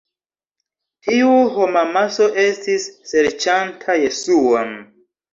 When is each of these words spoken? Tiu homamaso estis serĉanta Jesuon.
Tiu 1.07 1.33
homamaso 1.57 2.29
estis 2.43 2.87
serĉanta 3.11 3.97
Jesuon. 4.05 4.73